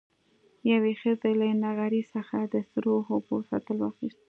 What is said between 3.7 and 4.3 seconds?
واخېست.